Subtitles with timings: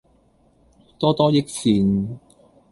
[0.97, 2.19] 多多益善